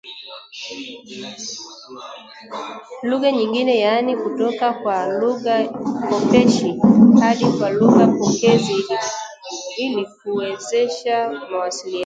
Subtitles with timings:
[3.09, 5.57] lugha nyingine yaani kutoka kwa lugha
[6.09, 6.69] kopeshi
[7.19, 8.75] hadi kwa lugha pokezi
[9.77, 11.15] ili kuwezesha
[11.51, 11.99] mawasiliano